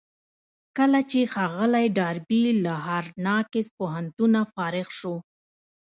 [0.77, 5.15] کله چې ښاغلی ډاربي له هارډ ناکس پوهنتونه فارغ شو.